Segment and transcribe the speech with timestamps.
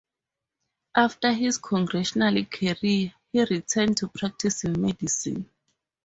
[0.95, 3.13] After his congressional career, he
[3.47, 5.47] returned to practicing medicine.